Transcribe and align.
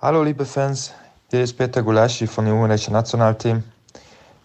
Hallo 0.00 0.22
liebe 0.22 0.44
Fans, 0.44 0.92
hier 1.28 1.42
ist 1.42 1.58
Peter 1.58 1.82
Gulaschi 1.82 2.28
von 2.28 2.44
dem 2.44 2.54
ungarischen 2.54 2.92
Nationalteam. 2.92 3.64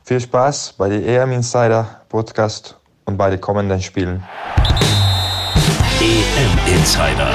Viel 0.03 0.19
Spaß 0.19 0.73
bei 0.75 0.89
der 0.89 1.05
EM 1.05 1.31
Insider 1.31 2.01
Podcast 2.09 2.75
und 3.05 3.17
bei 3.17 3.29
den 3.29 3.39
kommenden 3.39 3.79
Spielen. 3.79 4.23
EM 6.01 6.73
Insider, 6.75 7.29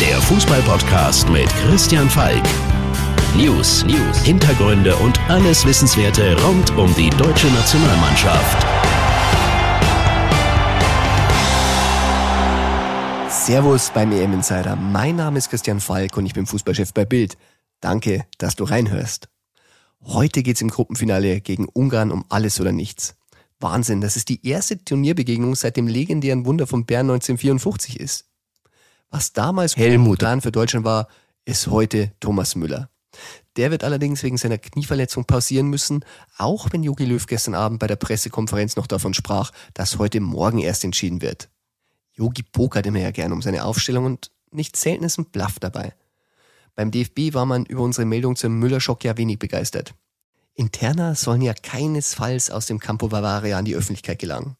der 0.00 0.18
Fußballpodcast 0.18 1.28
mit 1.28 1.48
Christian 1.68 2.08
Falk. 2.08 2.44
News, 3.34 3.84
News, 3.84 4.18
Hintergründe 4.18 4.94
und 4.94 5.18
alles 5.28 5.66
Wissenswerte 5.66 6.40
rund 6.44 6.76
um 6.76 6.94
die 6.94 7.10
deutsche 7.10 7.48
Nationalmannschaft. 7.48 8.64
Servus 13.46 13.92
beim 13.94 14.10
EM 14.10 14.32
Insider. 14.32 14.74
Mein 14.74 15.14
Name 15.14 15.38
ist 15.38 15.50
Christian 15.50 15.78
Falk 15.78 16.16
und 16.16 16.26
ich 16.26 16.34
bin 16.34 16.46
Fußballchef 16.46 16.92
bei 16.92 17.04
Bild. 17.04 17.38
Danke, 17.78 18.26
dass 18.38 18.56
du 18.56 18.64
reinhörst. 18.64 19.28
Heute 20.02 20.42
geht's 20.42 20.62
im 20.62 20.68
Gruppenfinale 20.68 21.40
gegen 21.40 21.68
Ungarn 21.68 22.10
um 22.10 22.24
alles 22.28 22.60
oder 22.60 22.72
nichts. 22.72 23.14
Wahnsinn, 23.60 24.00
dass 24.00 24.16
es 24.16 24.24
die 24.24 24.44
erste 24.44 24.84
Turnierbegegnung 24.84 25.54
seit 25.54 25.76
dem 25.76 25.86
legendären 25.86 26.44
Wunder 26.44 26.66
von 26.66 26.86
Bern 26.86 27.08
1954 27.08 28.00
ist. 28.00 28.24
Was 29.10 29.32
damals 29.32 29.76
Helmut 29.76 30.22
Lahn 30.22 30.40
für 30.40 30.50
Deutschland 30.50 30.84
war, 30.84 31.06
ist 31.44 31.68
heute 31.68 32.10
Thomas 32.18 32.56
Müller. 32.56 32.90
Der 33.54 33.70
wird 33.70 33.84
allerdings 33.84 34.24
wegen 34.24 34.38
seiner 34.38 34.58
Knieverletzung 34.58 35.24
pausieren 35.24 35.68
müssen, 35.68 36.04
auch 36.36 36.66
wenn 36.72 36.82
Jogi 36.82 37.04
Löw 37.04 37.24
gestern 37.24 37.54
Abend 37.54 37.78
bei 37.78 37.86
der 37.86 37.94
Pressekonferenz 37.94 38.74
noch 38.74 38.88
davon 38.88 39.14
sprach, 39.14 39.52
dass 39.72 39.98
heute 39.98 40.18
Morgen 40.18 40.58
erst 40.58 40.82
entschieden 40.82 41.22
wird. 41.22 41.48
Yogi 42.16 42.42
pokert 42.42 42.86
immer 42.86 43.00
ja 43.00 43.10
gern 43.10 43.32
um 43.32 43.42
seine 43.42 43.64
Aufstellung 43.64 44.04
und 44.04 44.30
nicht 44.50 44.76
selten 44.76 45.04
ist 45.04 45.18
ein 45.18 45.26
Bluff 45.26 45.58
dabei. 45.60 45.94
Beim 46.74 46.90
DFB 46.90 47.34
war 47.34 47.46
man 47.46 47.64
über 47.64 47.82
unsere 47.82 48.06
Meldung 48.06 48.36
zum 48.36 48.58
Müller-Schock 48.58 49.04
ja 49.04 49.16
wenig 49.16 49.38
begeistert. 49.38 49.94
Interna 50.54 51.14
sollen 51.14 51.42
ja 51.42 51.52
keinesfalls 51.54 52.50
aus 52.50 52.66
dem 52.66 52.78
Campo 52.78 53.08
Bavaria 53.08 53.58
an 53.58 53.64
die 53.64 53.74
Öffentlichkeit 53.74 54.18
gelangen. 54.18 54.56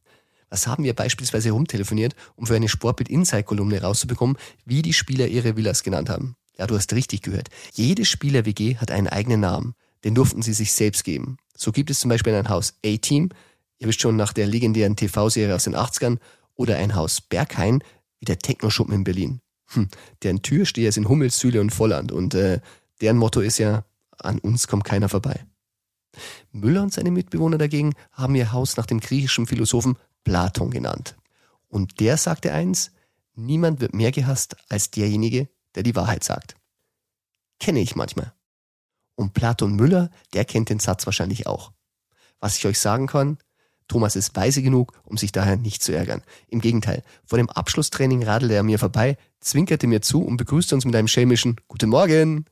Was 0.51 0.67
haben 0.67 0.85
wir 0.85 0.95
beispielsweise 0.95 1.51
rumtelefoniert, 1.51 2.15
um 2.37 2.47
für 2.47 2.55
eine 2.55 2.69
Sportbild 2.69 3.09
Inside-Kolumne 3.09 3.83
rauszubekommen, 3.83 4.37
wie 4.65 4.83
die 4.83 4.93
Spieler 4.93 5.27
ihre 5.27 5.57
Villas 5.57 5.83
genannt 5.83 6.09
haben? 6.09 6.37
Ja, 6.59 6.67
du 6.67 6.77
hast 6.77 6.93
richtig 6.93 7.23
gehört. 7.23 7.49
Jede 7.73 8.05
Spieler-WG 8.05 8.77
hat 8.77 8.91
einen 8.91 9.09
eigenen 9.09 9.41
Namen. 9.41 9.75
Den 10.05 10.15
durften 10.15 10.43
sie 10.43 10.53
sich 10.53 10.73
selbst 10.73 11.05
geben. 11.05 11.39
So 11.57 11.73
gibt 11.73 11.91
es 11.91 12.01
zum 12.01 12.11
Beispiel 12.11 12.35
ein 12.35 12.49
Haus 12.49 12.75
A-Team, 12.85 13.31
ihr 13.79 13.89
wisst 13.89 14.01
schon 14.01 14.17
nach 14.17 14.33
der 14.33 14.47
legendären 14.47 14.97
TV-Serie 14.97 15.55
aus 15.55 15.65
den 15.65 15.75
80ern, 15.75 16.19
oder 16.57 16.77
ein 16.77 16.95
Haus 16.95 17.21
Berghain 17.21 17.83
wie 18.19 18.25
der 18.25 18.39
Techno-Schuppen 18.39 18.95
in 18.95 19.05
Berlin. 19.05 19.41
Hm, 19.69 19.89
deren 20.23 20.43
Türsteher 20.43 20.93
sind 20.93 21.09
Hummels, 21.09 21.39
Süle 21.39 21.61
und 21.61 21.71
Volland 21.71 22.13
und 22.13 22.35
äh, 22.35 22.61
deren 23.01 23.19
Motto 23.19 23.41
ist 23.41 23.59
ja, 23.59 23.85
an 24.19 24.39
uns 24.39 24.67
kommt 24.67 24.85
keiner 24.85 25.09
vorbei. 25.09 25.45
Müller 26.51 26.83
und 26.83 26.93
seine 26.93 27.11
Mitbewohner 27.11 27.59
dagegen 27.59 27.95
haben 28.13 28.35
ihr 28.35 28.53
Haus 28.53 28.77
nach 28.77 28.87
dem 28.87 29.01
griechischen 29.01 29.47
Philosophen 29.47 29.99
Platon 30.25 30.71
genannt. 30.71 31.17
Und 31.69 32.01
der 32.01 32.17
sagte 32.17 32.53
eins, 32.53 32.93
niemand 33.35 33.81
wird 33.81 33.95
mehr 33.95 34.13
gehasst 34.13 34.57
als 34.71 34.91
derjenige, 34.91 35.49
der 35.75 35.83
die 35.83 35.95
Wahrheit 35.95 36.25
sagt. 36.25 36.57
Kenne 37.61 37.81
ich 37.81 37.97
manchmal. 37.97 38.33
Und 39.15 39.35
Platon 39.35 39.75
Müller, 39.75 40.11
der 40.33 40.45
kennt 40.45 40.69
den 40.69 40.79
Satz 40.79 41.07
wahrscheinlich 41.07 41.47
auch. 41.47 41.73
Was 42.39 42.57
ich 42.57 42.67
euch 42.67 42.79
sagen 42.79 43.07
kann, 43.07 43.39
Thomas 43.89 44.17
ist 44.17 44.35
weise 44.35 44.63
genug, 44.63 44.93
um 45.05 45.17
sich 45.17 45.33
daher 45.33 45.57
nicht 45.57 45.83
zu 45.83 45.93
ärgern. 45.93 46.23
Im 46.49 46.61
Gegenteil, 46.61 47.03
vor 47.25 47.39
dem 47.39 47.49
Abschlusstraining 47.49 48.25
radelte 48.25 48.55
er 48.55 48.63
mir 48.63 48.79
vorbei, 48.79 49.17
zwinkerte 49.41 49.87
mir 49.87 50.03
zu 50.03 50.23
und 50.23 50.37
begrüßte 50.37 50.75
uns 50.75 50.85
mit 50.85 50.97
einem 50.97 51.09
schelmischen 51.09 51.57
Guten 51.69 51.91
Morgen. 51.91 52.47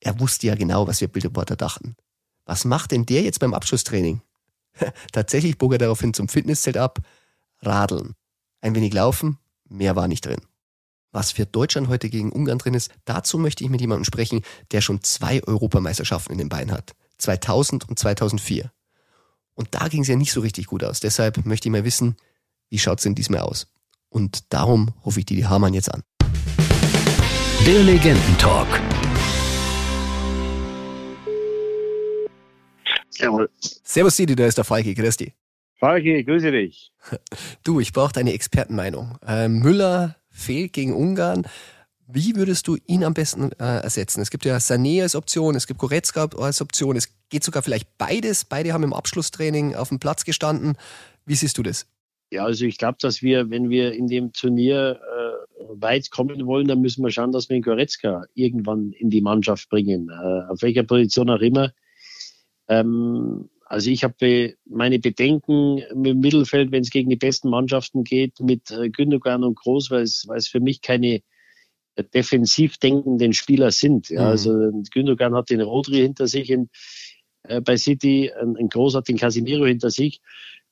Er 0.00 0.20
wusste 0.20 0.46
ja 0.46 0.54
genau, 0.54 0.86
was 0.86 1.00
wir 1.00 1.08
Bildreporter 1.08 1.56
dachten. 1.56 1.96
Was 2.44 2.64
macht 2.64 2.92
denn 2.92 3.06
der 3.06 3.22
jetzt 3.22 3.40
beim 3.40 3.54
Abschlusstraining? 3.54 4.22
Tatsächlich 5.12 5.58
bog 5.58 5.72
er 5.72 5.78
daraufhin 5.78 6.14
zum 6.14 6.28
Fitnesszelt 6.28 6.76
ab. 6.76 7.00
Radeln. 7.60 8.14
Ein 8.60 8.74
wenig 8.74 8.92
laufen, 8.92 9.38
mehr 9.68 9.96
war 9.96 10.08
nicht 10.08 10.24
drin. 10.24 10.40
Was 11.12 11.32
für 11.32 11.46
Deutschland 11.46 11.88
heute 11.88 12.08
gegen 12.08 12.30
Ungarn 12.30 12.58
drin 12.58 12.74
ist, 12.74 12.92
dazu 13.04 13.36
möchte 13.38 13.64
ich 13.64 13.70
mit 13.70 13.80
jemandem 13.80 14.04
sprechen, 14.04 14.42
der 14.70 14.80
schon 14.80 15.02
zwei 15.02 15.42
Europameisterschaften 15.42 16.32
in 16.32 16.38
den 16.38 16.48
Beinen 16.48 16.72
hat. 16.72 16.94
2000 17.18 17.88
und 17.88 17.98
2004. 17.98 18.70
Und 19.60 19.74
da 19.74 19.88
ging 19.88 20.00
es 20.00 20.08
ja 20.08 20.16
nicht 20.16 20.32
so 20.32 20.40
richtig 20.40 20.68
gut 20.68 20.82
aus. 20.82 21.00
Deshalb 21.00 21.44
möchte 21.44 21.68
ich 21.68 21.72
mal 21.72 21.84
wissen, 21.84 22.16
wie 22.70 22.78
schaut 22.78 22.96
es 22.96 23.02
denn 23.02 23.14
diesmal 23.14 23.40
aus? 23.40 23.70
Und 24.08 24.54
darum 24.54 24.88
rufe 25.04 25.20
ich 25.20 25.26
Didi 25.26 25.42
Hamann 25.42 25.74
jetzt 25.74 25.92
an. 25.92 26.02
Der 27.66 27.82
Legendentalk. 27.82 28.80
Servus. 33.10 33.50
Servus 33.84 34.16
Didi, 34.16 34.34
da 34.34 34.46
ist 34.46 34.56
der 34.56 34.64
Falki. 34.64 34.94
Grüß 34.94 35.18
dich. 35.18 35.34
Falki, 35.78 36.24
grüße 36.24 36.52
dich. 36.52 36.90
Du, 37.62 37.80
ich 37.80 37.92
brauche 37.92 38.14
deine 38.14 38.32
Expertenmeinung. 38.32 39.18
Äh, 39.26 39.48
Müller 39.48 40.16
fehlt 40.30 40.72
gegen 40.72 40.94
Ungarn. 40.94 41.46
Wie 42.12 42.34
würdest 42.36 42.66
du 42.66 42.76
ihn 42.86 43.04
am 43.04 43.14
besten 43.14 43.52
äh, 43.52 43.82
ersetzen? 43.82 44.20
Es 44.20 44.30
gibt 44.30 44.44
ja 44.44 44.56
Sané 44.56 45.02
als 45.02 45.14
Option, 45.14 45.54
es 45.54 45.66
gibt 45.66 45.78
Goretzka 45.78 46.28
als 46.38 46.60
Option, 46.60 46.96
es 46.96 47.12
geht 47.28 47.44
sogar 47.44 47.62
vielleicht 47.62 47.98
beides. 47.98 48.44
Beide 48.44 48.72
haben 48.72 48.82
im 48.82 48.92
Abschlusstraining 48.92 49.74
auf 49.74 49.90
dem 49.90 49.98
Platz 49.98 50.24
gestanden. 50.24 50.76
Wie 51.26 51.34
siehst 51.34 51.58
du 51.58 51.62
das? 51.62 51.86
Ja, 52.32 52.44
also 52.44 52.64
ich 52.64 52.78
glaube, 52.78 52.98
dass 53.00 53.22
wir, 53.22 53.50
wenn 53.50 53.70
wir 53.70 53.92
in 53.92 54.06
dem 54.06 54.32
Turnier 54.32 55.00
äh, 55.00 55.64
weit 55.80 56.10
kommen 56.10 56.46
wollen, 56.46 56.68
dann 56.68 56.80
müssen 56.80 57.02
wir 57.04 57.10
schauen, 57.10 57.32
dass 57.32 57.48
wir 57.48 57.56
den 57.56 57.62
Goretzka 57.62 58.24
irgendwann 58.34 58.92
in 58.92 59.10
die 59.10 59.20
Mannschaft 59.20 59.68
bringen. 59.68 60.08
Äh, 60.10 60.52
auf 60.52 60.62
welcher 60.62 60.84
Position 60.84 61.30
auch 61.30 61.40
immer. 61.40 61.72
Ähm, 62.68 63.50
also 63.64 63.90
ich 63.90 64.02
habe 64.04 64.54
meine 64.64 64.98
Bedenken 64.98 65.78
im 65.78 66.20
Mittelfeld, 66.20 66.72
wenn 66.72 66.82
es 66.82 66.90
gegen 66.90 67.10
die 67.10 67.16
besten 67.16 67.50
Mannschaften 67.50 68.04
geht, 68.04 68.40
mit 68.40 68.70
äh, 68.70 68.90
Gündogan 68.90 69.44
und 69.44 69.56
Groß, 69.56 69.90
weil 69.90 70.02
es, 70.02 70.24
weil 70.26 70.38
es 70.38 70.48
für 70.48 70.60
mich 70.60 70.82
keine 70.82 71.22
defensiv 72.02 72.78
denkenden 72.78 73.32
Spieler 73.32 73.70
sind. 73.70 74.10
Ja, 74.10 74.22
mhm. 74.22 74.26
Also 74.26 74.72
Gündogan 74.92 75.34
hat 75.34 75.50
den 75.50 75.60
Rodri 75.60 75.98
hinter 75.98 76.26
sich 76.26 76.50
in, 76.50 76.68
äh, 77.44 77.60
bei 77.60 77.76
City, 77.76 78.30
ein, 78.40 78.56
ein 78.56 78.68
Groß 78.68 78.94
hat 78.94 79.08
den 79.08 79.18
Casimiro 79.18 79.66
hinter 79.66 79.90
sich. 79.90 80.20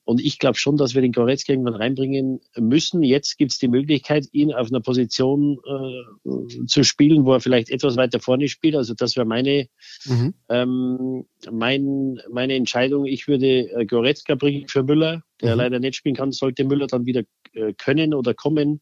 Und 0.09 0.21
ich 0.21 0.39
glaube 0.39 0.57
schon, 0.57 0.75
dass 0.75 0.95
wir 0.95 1.03
den 1.03 1.11
Goretzka 1.11 1.53
irgendwann 1.53 1.75
reinbringen 1.75 2.39
müssen. 2.57 3.03
Jetzt 3.03 3.37
gibt 3.37 3.51
es 3.51 3.59
die 3.59 3.67
Möglichkeit, 3.67 4.25
ihn 4.31 4.51
auf 4.51 4.69
einer 4.69 4.79
Position 4.79 5.59
äh, 5.67 6.65
zu 6.65 6.83
spielen, 6.83 7.25
wo 7.25 7.33
er 7.33 7.39
vielleicht 7.39 7.69
etwas 7.69 7.95
weiter 7.95 8.19
vorne 8.19 8.47
spielt. 8.47 8.75
Also 8.75 8.95
das 8.95 9.15
wäre 9.15 9.27
meine, 9.27 9.67
mhm. 10.05 10.33
ähm, 10.49 11.25
mein, 11.51 12.19
meine 12.31 12.55
Entscheidung. 12.55 13.05
Ich 13.05 13.27
würde 13.27 13.69
äh, 13.69 13.85
Goretzka 13.85 14.33
bringen 14.33 14.67
für 14.67 14.81
Müller, 14.81 15.21
der 15.41 15.53
mhm. 15.53 15.59
leider 15.59 15.79
nicht 15.79 15.97
spielen 15.97 16.15
kann. 16.15 16.31
Sollte 16.31 16.63
Müller 16.63 16.87
dann 16.87 17.05
wieder 17.05 17.21
äh, 17.53 17.73
können 17.73 18.15
oder 18.15 18.33
kommen, 18.33 18.81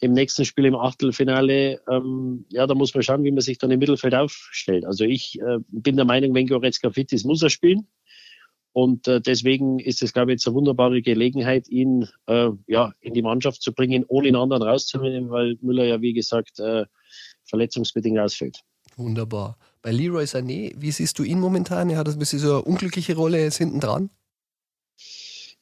im 0.00 0.12
nächsten 0.12 0.44
Spiel 0.44 0.66
im 0.66 0.76
Achtelfinale, 0.76 1.80
ähm, 1.90 2.44
ja, 2.50 2.66
da 2.66 2.74
muss 2.74 2.94
man 2.94 3.02
schauen, 3.02 3.24
wie 3.24 3.30
man 3.30 3.40
sich 3.40 3.58
dann 3.58 3.70
im 3.70 3.78
Mittelfeld 3.78 4.14
aufstellt. 4.14 4.84
Also 4.84 5.04
ich 5.04 5.40
äh, 5.40 5.58
bin 5.68 5.96
der 5.96 6.04
Meinung, 6.04 6.34
wenn 6.34 6.46
Goretzka 6.46 6.90
fit 6.90 7.12
ist, 7.12 7.24
muss 7.24 7.42
er 7.42 7.50
spielen. 7.50 7.86
Und 8.72 9.08
äh, 9.08 9.22
deswegen 9.22 9.78
ist 9.78 10.02
es, 10.02 10.12
glaube 10.12 10.32
ich, 10.32 10.34
jetzt 10.34 10.46
eine 10.46 10.54
wunderbare 10.54 11.00
Gelegenheit, 11.00 11.66
ihn 11.68 12.08
äh, 12.26 12.50
ja, 12.66 12.92
in 13.00 13.14
die 13.14 13.22
Mannschaft 13.22 13.62
zu 13.62 13.72
bringen, 13.72 14.04
ohne 14.06 14.28
den 14.28 14.36
anderen 14.36 14.62
rauszunehmen, 14.62 15.30
weil 15.30 15.56
Müller 15.62 15.84
ja, 15.84 16.02
wie 16.02 16.12
gesagt, 16.12 16.60
äh, 16.60 16.84
verletzungsbedingt 17.44 18.18
ausfällt. 18.18 18.60
Wunderbar. 18.96 19.56
Bei 19.80 19.92
Leroy 19.92 20.24
Sané, 20.24 20.74
wie 20.76 20.90
siehst 20.90 21.18
du 21.18 21.22
ihn 21.22 21.40
momentan? 21.40 21.88
Er 21.88 21.96
hat 21.96 22.08
ein 22.08 22.18
bisschen 22.18 22.38
so 22.38 22.50
eine 22.50 22.62
unglückliche 22.62 23.16
Rolle 23.16 23.40
jetzt 23.40 23.56
hinten 23.56 23.80
dran 23.80 24.10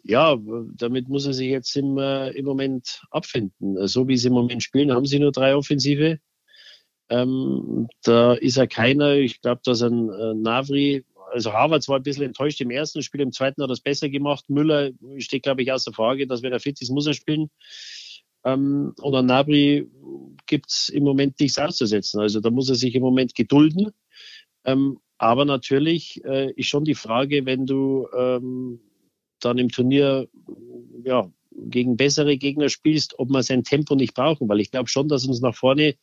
ja, 0.05 0.37
damit 0.77 1.09
muss 1.09 1.27
er 1.27 1.33
sich 1.33 1.49
jetzt 1.49 1.75
im, 1.77 1.97
äh, 1.99 2.31
im 2.31 2.45
Moment 2.45 3.03
abfinden. 3.11 3.87
So 3.89 4.07
wie 4.07 4.19
sie 4.19 4.29
im 4.29 4.35
Moment 4.35 4.63
spielen, 4.63 4.93
haben 4.93 5.07
sie 5.07 5.19
nur 5.19 5.33
drei 5.33 5.57
Offensive. 5.57 6.19
Ähm, 7.09 7.89
da 8.03 8.35
ist 8.35 8.59
er 8.59 8.67
keiner. 8.67 9.15
Ich 9.15 9.41
glaube, 9.41 9.63
dass 9.65 9.83
ein 9.83 10.11
äh, 10.11 10.35
Navri, 10.35 11.05
also 11.33 11.53
Harvard 11.53 11.89
war 11.89 11.97
ein 11.97 12.03
bisschen 12.03 12.25
enttäuscht 12.25 12.61
im 12.61 12.71
ersten 12.71 13.03
Spiel, 13.03 13.23
im 13.23 13.33
zweiten 13.33 13.63
hat 13.63 13.71
er 13.71 13.73
es 13.73 13.81
besser 13.81 14.11
gemacht. 14.11 14.45
Müller 14.49 14.91
steht, 15.19 15.43
glaube 15.43 15.63
ich, 15.63 15.73
außer 15.73 15.93
Frage, 15.93 16.27
dass 16.27 16.43
wenn 16.43 16.53
er 16.53 16.61
fit 16.61 16.81
ist, 16.83 16.91
muss 16.91 17.07
er 17.07 17.15
spielen. 17.15 17.49
Ähm, 18.45 18.95
und 19.01 19.15
an 19.15 19.27
Nabri 19.27 19.89
gibt's 20.47 20.91
im 20.91 21.05
Moment 21.05 21.41
nichts 21.41 21.59
auszusetzen. 21.59 22.21
Also 22.21 22.41
da 22.41 22.51
muss 22.51 22.69
er 22.69 22.75
sich 22.75 22.95
im 22.95 23.03
Moment 23.03 23.35
gedulden. 23.35 23.91
Ähm, 24.67 24.99
aber 25.17 25.47
natürlich 25.47 26.23
äh, 26.25 26.53
ist 26.53 26.69
schon 26.69 26.85
die 26.85 26.95
Frage, 26.95 27.47
wenn 27.47 27.65
du 27.65 28.07
ähm, 28.15 28.81
dann 29.45 29.59
im 29.59 29.71
Turnier 29.71 30.29
ja, 31.05 31.31
gegen 31.53 31.97
bessere 31.97 32.37
Gegner 32.37 32.69
spielst, 32.69 33.19
ob 33.19 33.31
man 33.31 33.43
sein 33.43 33.65
Tempo 33.65 33.95
nicht 33.95 34.15
brauchen, 34.15 34.49
weil 34.49 34.61
ich 34.61 34.71
glaube 34.71 34.89
schon, 34.89 35.09
dass 35.09 35.27
uns 35.27 35.41
nach 35.41 35.55
vorne 35.55 35.95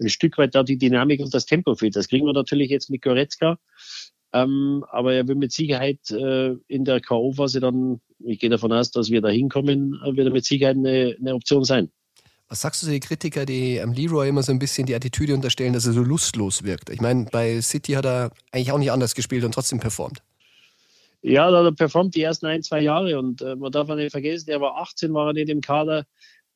ein 0.00 0.08
Stück 0.08 0.38
weit 0.38 0.54
da 0.54 0.62
die 0.62 0.78
Dynamik 0.78 1.20
und 1.20 1.34
das 1.34 1.46
Tempo 1.46 1.74
fehlt. 1.74 1.96
Das 1.96 2.08
kriegen 2.08 2.26
wir 2.26 2.32
natürlich 2.32 2.70
jetzt 2.70 2.90
mit 2.90 3.02
Goretzka. 3.02 3.58
Ähm, 4.32 4.84
aber 4.90 5.12
er 5.12 5.26
wird 5.26 5.38
mit 5.38 5.52
Sicherheit 5.52 5.98
äh, 6.10 6.54
in 6.68 6.84
der 6.84 7.00
K.O.-Phase 7.00 7.60
dann, 7.60 8.00
ich 8.20 8.38
gehe 8.38 8.48
davon 8.48 8.72
aus, 8.72 8.90
dass 8.90 9.10
wir 9.10 9.20
da 9.20 9.28
hinkommen, 9.28 10.00
wird 10.04 10.28
er 10.28 10.32
mit 10.32 10.44
Sicherheit 10.44 10.76
eine, 10.76 11.16
eine 11.18 11.34
Option 11.34 11.64
sein. 11.64 11.90
Was 12.48 12.62
sagst 12.62 12.82
du 12.82 12.86
zu 12.86 12.92
den 12.92 13.00
Kritiker, 13.00 13.46
die 13.46 13.80
am 13.80 13.92
Leroy 13.92 14.28
immer 14.28 14.42
so 14.42 14.50
ein 14.52 14.58
bisschen 14.58 14.86
die 14.86 14.94
Attitüde 14.94 15.34
unterstellen, 15.34 15.72
dass 15.72 15.86
er 15.86 15.92
so 15.92 16.02
lustlos 16.02 16.64
wirkt? 16.64 16.90
Ich 16.90 17.00
meine, 17.00 17.26
bei 17.30 17.60
City 17.60 17.92
hat 17.92 18.04
er 18.04 18.32
eigentlich 18.50 18.72
auch 18.72 18.78
nicht 18.78 18.90
anders 18.90 19.14
gespielt 19.14 19.44
und 19.44 19.52
trotzdem 19.52 19.78
performt. 19.78 20.22
Ja, 21.22 21.50
da 21.50 21.58
hat 21.58 21.66
er 21.66 21.72
performt 21.72 22.14
die 22.14 22.22
ersten 22.22 22.46
ein, 22.46 22.62
zwei 22.62 22.80
Jahre 22.80 23.18
und 23.18 23.42
äh, 23.42 23.56
man 23.56 23.72
darf 23.72 23.88
nicht 23.88 24.10
vergessen, 24.10 24.50
er 24.50 24.60
war 24.60 24.78
18, 24.78 25.12
war 25.12 25.28
er 25.28 25.32
nicht 25.34 25.50
im 25.50 25.60
Kader. 25.60 26.06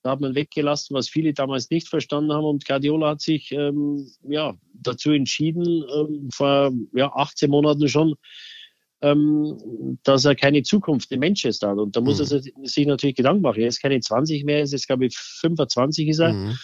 Da 0.03 0.11
hat 0.11 0.21
man 0.21 0.35
weggelassen, 0.35 0.95
was 0.95 1.09
viele 1.09 1.33
damals 1.33 1.71
nicht 1.71 1.89
verstanden 1.89 2.33
haben. 2.33 2.45
Und 2.45 2.67
Guardiola 2.67 3.11
hat 3.11 3.23
sich 3.23 3.53
ähm, 3.53 4.07
ja, 4.23 4.55
dazu 4.75 5.13
entschieden, 5.13 5.65
ähm, 5.65 6.29
vor 6.31 6.73
ja, 6.95 7.11
18 7.15 7.51
Monaten 7.51 7.89
schon, 7.89 8.15
ähm, 9.01 9.99
dass 10.03 10.27
er 10.27 10.35
keine 10.35 10.63
Zukunft 10.63 11.11
im 11.11 11.21
Manchester 11.21 11.71
hat. 11.71 11.79
Und 11.79 11.97
da 11.97 12.03
muss 12.03 12.19
mhm. 12.19 12.37
er 12.37 12.69
sich 12.69 12.87
natürlich 12.87 13.17
Gedanken 13.17 13.41
machen. 13.41 13.63
Er 13.63 13.69
ist 13.69 13.81
keine 13.81 13.99
20 13.99 14.45
mehr, 14.45 14.59
er 14.59 14.65
ist 14.65 14.73
jetzt, 14.73 14.89
glaube 14.89 15.07
ich, 15.07 15.17
25 15.17 16.09
ist 16.09 16.19
er. 16.19 16.35
Mhm. 16.35 16.59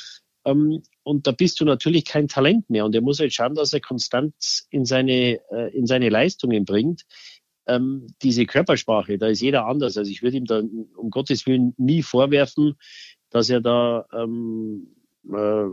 Ähm, 0.44 0.82
und 1.02 1.26
da 1.26 1.32
bist 1.32 1.60
du 1.60 1.64
natürlich 1.64 2.04
kein 2.04 2.28
Talent 2.28 2.68
mehr. 2.68 2.84
Und 2.84 2.94
er 2.94 3.00
muss 3.00 3.20
halt 3.20 3.32
schauen, 3.32 3.54
dass 3.54 3.72
er 3.72 3.80
konstant 3.80 4.34
in 4.70 4.84
seine, 4.84 5.40
äh, 5.50 5.74
in 5.74 5.86
seine 5.86 6.10
Leistungen 6.10 6.66
bringt. 6.66 7.04
Ähm, 7.70 8.06
diese 8.22 8.46
Körpersprache, 8.46 9.18
da 9.18 9.28
ist 9.28 9.40
jeder 9.40 9.66
anders. 9.66 9.96
Also 9.96 10.10
ich 10.10 10.22
würde 10.22 10.36
ihm 10.36 10.44
da 10.44 10.60
um 10.60 11.10
Gottes 11.10 11.46
Willen 11.46 11.74
nie 11.76 12.02
vorwerfen, 12.02 12.74
dass 13.30 13.48
er 13.48 13.60
da, 13.60 14.06
ähm, 14.12 14.88
äh, 15.28 15.66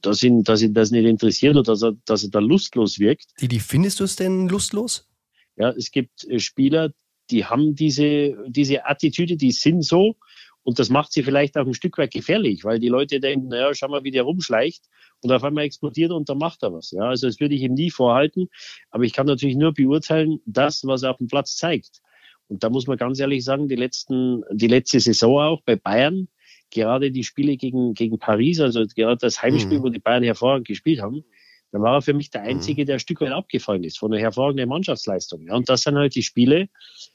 dass 0.00 0.22
ihn, 0.22 0.42
dass 0.44 0.62
ihn 0.62 0.74
das 0.74 0.90
nicht 0.90 1.04
interessiert 1.04 1.56
oder 1.56 1.72
dass 1.72 1.82
er, 1.82 1.92
dass 2.06 2.24
er 2.24 2.30
da 2.30 2.38
lustlos 2.38 2.98
wirkt. 2.98 3.26
Die, 3.40 3.48
die 3.48 3.60
findest 3.60 4.00
du 4.00 4.04
es 4.04 4.16
denn 4.16 4.48
lustlos? 4.48 5.08
Ja, 5.56 5.70
es 5.70 5.90
gibt 5.90 6.24
äh, 6.24 6.38
Spieler, 6.38 6.92
die 7.30 7.44
haben 7.44 7.74
diese, 7.74 8.36
diese 8.48 8.86
Attitüde, 8.86 9.36
die 9.36 9.52
sind 9.52 9.82
so. 9.82 10.16
Und 10.64 10.78
das 10.78 10.90
macht 10.90 11.12
sie 11.12 11.22
vielleicht 11.22 11.56
auch 11.56 11.66
ein 11.66 11.74
Stück 11.74 11.98
weit 11.98 12.12
gefährlich, 12.12 12.64
weil 12.64 12.78
die 12.78 12.88
Leute 12.88 13.18
denken, 13.18 13.48
naja, 13.48 13.74
schau 13.74 13.88
mal, 13.88 14.04
wie 14.04 14.10
der 14.12 14.22
rumschleicht 14.22 14.84
und 15.20 15.32
auf 15.32 15.42
einmal 15.42 15.64
explodiert 15.64 16.12
und 16.12 16.28
dann 16.28 16.38
macht 16.38 16.62
er 16.62 16.72
was. 16.72 16.92
Ja, 16.92 17.02
also 17.02 17.26
das 17.26 17.40
würde 17.40 17.54
ich 17.54 17.62
ihm 17.62 17.74
nie 17.74 17.90
vorhalten. 17.90 18.48
Aber 18.90 19.04
ich 19.04 19.12
kann 19.12 19.26
natürlich 19.26 19.56
nur 19.56 19.74
beurteilen, 19.74 20.40
das, 20.46 20.84
was 20.84 21.02
er 21.02 21.10
auf 21.10 21.18
dem 21.18 21.26
Platz 21.26 21.56
zeigt. 21.56 22.00
Und 22.48 22.62
da 22.62 22.70
muss 22.70 22.86
man 22.86 22.96
ganz 22.96 23.18
ehrlich 23.18 23.44
sagen, 23.44 23.68
die 23.68 23.76
letzten, 23.76 24.42
die 24.52 24.66
letzte 24.68 25.00
Saison 25.00 25.40
auch 25.40 25.62
bei 25.62 25.76
Bayern, 25.76 26.28
gerade 26.70 27.10
die 27.10 27.24
Spiele 27.24 27.56
gegen, 27.56 27.94
gegen 27.94 28.18
Paris, 28.18 28.60
also 28.60 28.84
gerade 28.94 29.18
das 29.18 29.42
Heimspiel, 29.42 29.78
mhm. 29.78 29.82
wo 29.82 29.88
die 29.88 29.98
Bayern 29.98 30.22
hervorragend 30.22 30.66
gespielt 30.66 31.00
haben, 31.00 31.24
dann 31.72 31.82
war 31.82 31.94
er 31.94 32.02
für 32.02 32.12
mich 32.12 32.30
der 32.30 32.42
Einzige, 32.42 32.82
mhm. 32.82 32.86
der 32.86 32.96
ein 32.96 33.00
Stück 33.00 33.22
weit 33.22 33.32
abgefallen 33.32 33.82
ist 33.82 33.98
von 33.98 34.10
der 34.10 34.20
hervorragenden 34.20 34.68
Mannschaftsleistung. 34.68 35.46
Ja, 35.46 35.54
und 35.56 35.68
das 35.68 35.82
sind 35.82 35.96
halt 35.96 36.14
die 36.14 36.22
Spiele, 36.22 36.68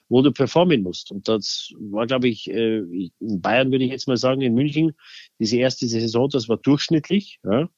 wo 0.10 0.24
du 0.24 0.32
performen 0.32 0.82
musst. 0.82 1.12
Und 1.12 1.28
das 1.28 1.72
war, 1.80 2.08
glaube 2.08 2.28
ich, 2.28 2.50
äh, 2.50 2.80
in 2.80 3.42
Bayern 3.42 3.72
würde 3.72 3.86
ich 3.86 3.92
jetzt 3.92 4.08
mal 4.08 4.18
sagen, 4.18 4.42
in 4.42 4.56
München, 4.56 4.94
diese 5.40 5.58
erste 5.58 5.88
Saison, 5.88 6.28
das 6.30 6.50
war 6.50 6.58
durchschnittlich. 6.58 7.40
Ja. 7.44 7.70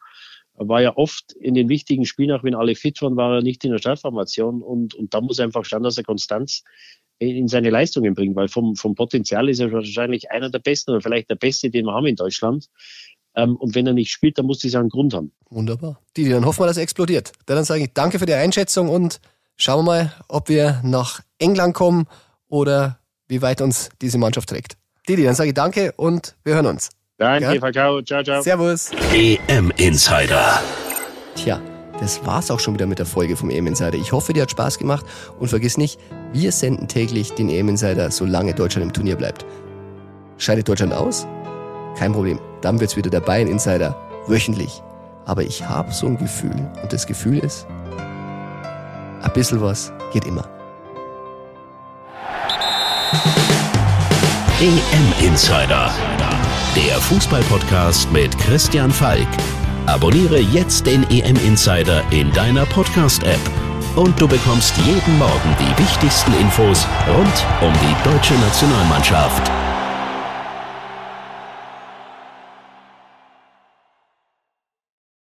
Er 0.58 0.68
war 0.68 0.82
ja 0.82 0.96
oft 0.96 1.34
in 1.34 1.54
den 1.54 1.68
wichtigen 1.68 2.06
Spielen, 2.06 2.32
auch 2.32 2.44
wenn 2.44 2.56
alle 2.56 2.76
fit 2.76 3.02
waren, 3.02 3.18
war 3.18 3.36
er 3.36 3.42
nicht 3.42 3.64
in 3.66 3.72
der 3.72 3.80
Startformation. 3.80 4.62
Und, 4.62 4.94
und 4.96 5.14
da 5.14 5.20
muss 5.20 5.40
einfach 5.42 5.66
schauen, 5.66 5.84
dass 5.84 5.98
er 5.98 6.06
Konstanz 6.06 6.64
in 7.18 7.50
seine 7.50 7.70
Leistungen 7.70 8.14
bringt, 8.14 8.38
weil 8.38 8.48
vom, 8.48 8.78
vom 8.78 8.96
Potenzial 8.96 9.50
ist 9.50 9.60
er 9.60 9.74
wahrscheinlich 9.74 10.32
einer 10.32 10.50
der 10.50 10.60
besten 10.60 10.92
oder 10.92 11.02
vielleicht 11.02 11.30
der 11.30 11.36
beste, 11.36 11.70
den 11.70 11.86
wir 11.86 11.94
haben 11.94 12.06
in 12.06 12.16
Deutschland. 12.16 12.70
Ähm, 13.36 13.56
und 13.56 13.76
wenn 13.76 13.88
er 13.88 13.94
nicht 13.94 14.12
spielt, 14.12 14.38
dann 14.38 14.46
muss 14.46 14.60
das 14.60 14.74
ja 14.74 14.80
einen 14.80 14.90
Grund 14.90 15.14
haben. 15.14 15.32
Wunderbar. 15.50 16.00
Didi, 16.16 16.30
dann 16.30 16.46
hoffen 16.46 16.62
wir, 16.62 16.68
dass 16.68 16.78
er 16.78 16.84
explodiert. 16.84 17.32
Dann 17.46 17.64
sage 17.64 17.84
ich 17.84 17.94
danke 17.94 18.20
für 18.20 18.26
die 18.26 18.34
Einschätzung 18.34 18.90
und 18.90 19.20
schauen 19.56 19.86
wir 19.86 19.92
mal, 19.92 20.14
ob 20.28 20.50
wir 20.50 20.82
nach 20.84 21.22
England 21.38 21.74
kommen 21.74 22.08
oder 22.48 23.00
wie 23.28 23.42
weit 23.42 23.62
uns 23.62 23.90
diese 24.02 24.18
Mannschaft 24.18 24.50
trägt. 24.50 24.78
Didi, 25.08 25.24
dann 25.24 25.36
sage 25.36 25.50
ich 25.50 25.56
danke 25.56 25.94
und 25.94 26.36
wir 26.44 26.56
hören 26.56 26.68
uns. 26.68 26.90
Danke, 27.18 27.56
ja? 27.56 27.72
Ciao, 27.72 28.02
ciao. 28.02 28.42
Servus. 28.42 28.92
EM 29.14 29.72
Insider. 29.78 30.62
Tja, 31.36 31.62
das 32.00 32.26
war's 32.26 32.50
auch 32.50 32.60
schon 32.60 32.76
wieder 32.76 32.88
mit 32.88 33.00
der 33.00 33.06
Folge 33.06 33.36
vom 33.36 33.50
EM 33.50 33.68
Insider. 33.68 33.96
Ich 33.96 34.14
hoffe, 34.14 34.32
dir 34.34 34.44
hat 34.44 34.52
Spaß 34.52 34.78
gemacht 34.78 35.06
und 35.38 35.50
vergiss 35.50 35.78
nicht, 35.78 36.00
wir 36.32 36.52
senden 36.52 36.88
täglich 36.88 37.34
den 37.34 37.50
EM 37.50 37.70
Insider, 37.70 38.10
solange 38.10 38.54
Deutschland 38.54 38.88
im 38.88 38.94
Turnier 38.94 39.18
bleibt. 39.18 39.46
Scheidet 40.38 40.70
Deutschland 40.70 40.94
aus? 40.94 41.28
Kein 41.98 42.14
Problem. 42.14 42.40
Dann 42.62 42.80
wird's 42.80 42.96
wieder 42.96 43.10
der 43.10 43.22
Bayern 43.22 43.48
Insider 43.48 43.96
wöchentlich. 44.28 44.82
Aber 45.26 45.44
ich 45.44 45.68
habe 45.68 45.92
so 45.92 46.08
ein 46.08 46.18
Gefühl 46.18 46.70
und 46.82 46.92
das 46.92 47.06
Gefühl 47.06 47.40
ist, 47.40 47.68
ein 49.22 49.34
bisschen 49.34 49.62
was 49.62 49.92
geht 50.12 50.26
immer. 50.26 50.48
EM 54.62 55.28
Insider, 55.28 55.90
der 56.76 57.00
Fußballpodcast 57.00 58.12
mit 58.12 58.38
Christian 58.40 58.92
Falk. 58.92 59.28
Abonniere 59.86 60.40
jetzt 60.40 60.86
den 60.86 61.04
EM 61.10 61.38
Insider 61.48 62.04
in 62.12 62.32
deiner 62.34 62.66
Podcast-App 62.66 63.40
und 63.96 64.20
du 64.20 64.28
bekommst 64.28 64.76
jeden 64.78 65.18
Morgen 65.18 65.56
die 65.60 65.82
wichtigsten 65.82 66.34
Infos 66.40 66.86
rund 67.08 67.46
um 67.62 67.74
die 67.74 68.10
deutsche 68.10 68.36
Nationalmannschaft. 68.36 69.50